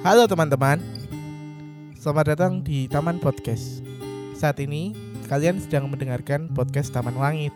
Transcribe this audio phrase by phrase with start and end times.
[0.00, 0.80] Halo teman-teman,
[1.92, 3.84] selamat datang di Taman Podcast.
[4.32, 4.96] Saat ini
[5.28, 7.52] kalian sedang mendengarkan podcast Taman Langit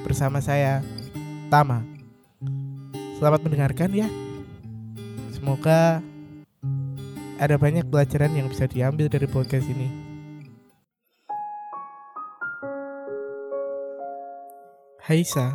[0.00, 0.80] bersama saya,
[1.52, 1.84] Tama.
[3.20, 4.08] Selamat mendengarkan ya.
[5.28, 6.00] Semoga
[7.36, 9.92] ada banyak pelajaran yang bisa diambil dari podcast ini.
[15.04, 15.52] Hai Sa,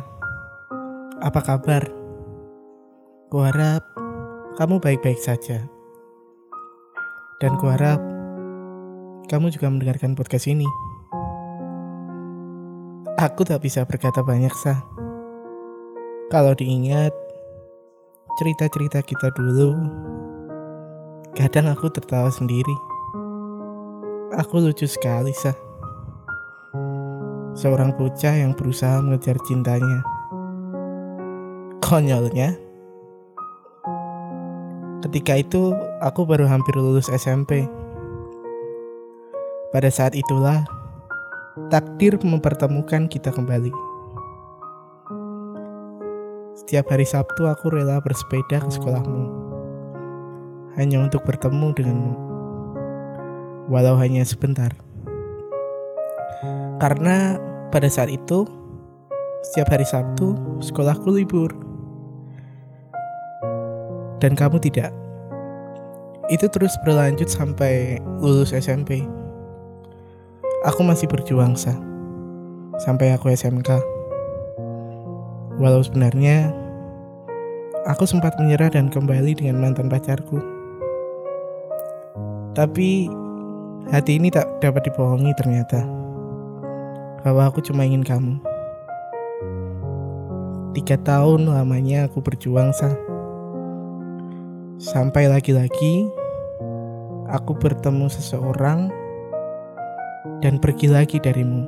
[1.18, 1.90] apa kabar?
[3.34, 3.82] Kuharap
[4.54, 5.73] kamu baik-baik saja.
[7.42, 7.98] Dan kuharap
[9.26, 10.68] kamu juga mendengarkan podcast ini.
[13.18, 14.84] Aku tak bisa berkata banyak, Sa.
[16.28, 17.14] Kalau diingat
[18.36, 19.74] cerita-cerita kita dulu,
[21.32, 22.76] kadang aku tertawa sendiri.
[24.38, 25.56] Aku lucu sekali, Sa.
[27.54, 30.02] Seorang bocah yang berusaha mengejar cintanya.
[31.80, 32.58] Konyolnya,
[35.04, 37.64] Ketika itu, aku baru hampir lulus SMP.
[39.72, 40.68] Pada saat itulah,
[41.72, 43.72] takdir mempertemukan kita kembali.
[46.54, 49.24] Setiap hari Sabtu aku rela bersepeda ke sekolahmu.
[50.76, 52.14] Hanya untuk bertemu denganmu.
[53.72, 54.70] Walau hanya sebentar.
[56.78, 57.40] Karena
[57.72, 58.44] pada saat itu,
[59.50, 61.50] setiap hari Sabtu, sekolahku libur
[64.20, 65.03] dan kamu tidak.
[66.32, 69.04] Itu terus berlanjut sampai lulus SMP.
[70.64, 71.76] Aku masih berjuang, Sa.
[72.80, 73.76] Sampai aku SMK.
[75.60, 76.48] Walau sebenarnya
[77.84, 80.40] aku sempat menyerah dan kembali dengan mantan pacarku.
[82.56, 83.12] Tapi
[83.92, 85.84] hati ini tak dapat dibohongi ternyata.
[87.20, 88.40] Bahwa aku cuma ingin kamu.
[90.72, 93.13] Tiga tahun lamanya aku berjuang, Sa
[94.74, 96.10] Sampai lagi-lagi
[97.30, 98.90] aku bertemu seseorang
[100.42, 101.62] dan pergi lagi darimu.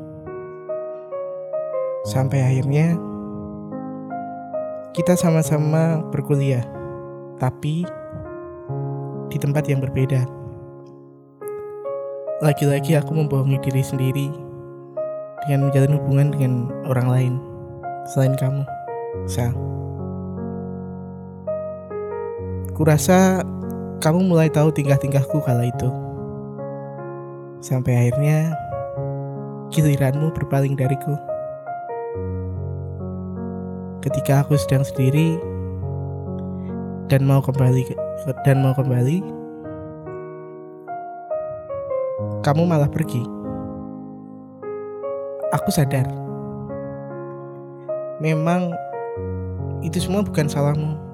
[2.03, 2.99] Sampai akhirnya
[4.91, 6.67] kita sama-sama berkuliah,
[7.39, 7.87] tapi
[9.31, 10.27] di tempat yang berbeda.
[12.43, 14.29] Lagi-lagi aku membohongi diri sendiri
[15.47, 16.53] dengan menjalin hubungan dengan
[16.91, 17.35] orang lain
[18.11, 18.67] selain kamu,
[19.31, 19.76] Sa.
[22.77, 23.41] Kurasa
[24.05, 25.89] kamu mulai tahu tingkah-tingkahku kala itu.
[27.65, 28.53] Sampai akhirnya
[29.73, 31.17] giliranmu berpaling dariku.
[34.05, 35.41] Ketika aku sedang sendiri
[37.09, 37.97] dan mau kembali
[38.45, 39.25] dan mau kembali,
[42.45, 43.25] kamu malah pergi.
[45.57, 46.05] Aku sadar.
[48.21, 48.77] Memang
[49.81, 51.06] itu semua bukan salahmu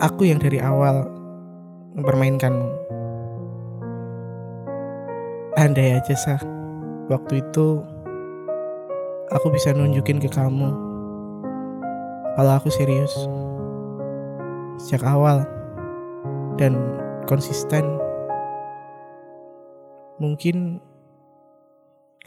[0.00, 1.08] aku yang dari awal
[1.96, 2.68] mempermainkanmu.
[5.56, 6.42] Andai aja sah,
[7.08, 7.80] waktu itu
[9.32, 10.68] aku bisa nunjukin ke kamu
[12.36, 13.16] kalau aku serius
[14.76, 15.48] sejak awal
[16.60, 16.76] dan
[17.24, 17.96] konsisten.
[20.20, 20.80] Mungkin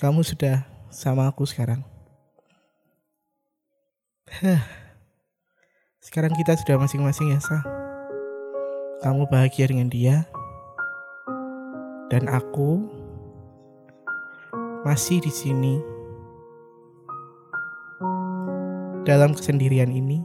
[0.01, 1.85] kamu sudah sama aku sekarang.
[4.29, 4.88] Hah.
[5.99, 7.59] Sekarang kita sudah masing-masing ya, Sa.
[9.03, 10.23] Kamu bahagia dengan dia.
[12.07, 12.87] Dan aku
[14.87, 15.75] masih di sini.
[19.03, 20.23] Dalam kesendirian ini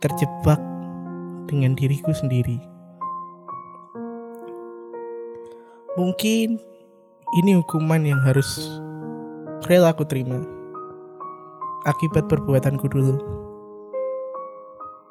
[0.00, 0.56] terjebak
[1.44, 2.56] dengan diriku sendiri.
[6.00, 6.56] Mungkin
[7.44, 8.80] ini hukuman yang harus
[9.68, 10.40] rela aku terima
[11.84, 13.40] akibat perbuatanku dulu.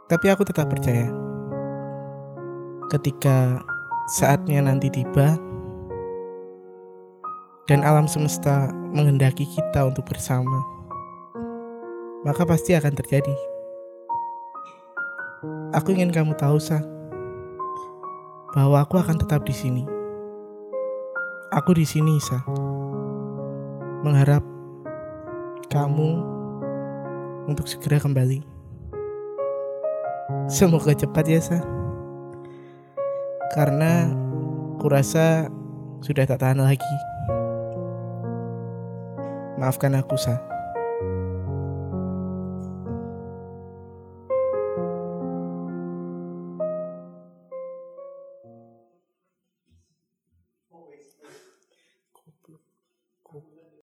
[0.09, 1.05] Tapi aku tetap percaya.
[2.89, 3.61] Ketika
[4.09, 5.37] saatnya nanti tiba
[7.69, 10.65] dan alam semesta menghendaki kita untuk bersama,
[12.25, 13.37] maka pasti akan terjadi.
[15.77, 16.81] Aku ingin kamu tahu, Sa,
[18.57, 19.85] bahwa aku akan tetap di sini.
[21.53, 22.41] Aku di sini, Sa,
[24.01, 24.41] mengharap
[25.69, 26.09] kamu
[27.45, 28.58] untuk segera kembali.
[30.49, 31.61] Semoga cepat ya, Sa.
[33.53, 34.09] Karena
[34.81, 35.45] kurasa
[36.01, 36.95] sudah tak tahan lagi.
[39.61, 40.41] Maafkan aku, Sa.